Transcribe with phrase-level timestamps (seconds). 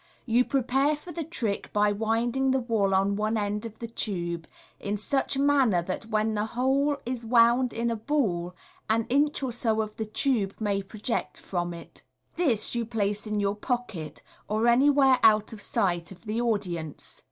[0.25, 4.47] You prepare for the trick by winding the wool on one end of the tube,
[4.79, 8.55] in such manner that when the whole is wound in a ball,
[8.89, 12.01] an inch or so of the tube may project trom it.
[12.35, 17.19] This you place in your pocket, or anywhere out of sight of the audience.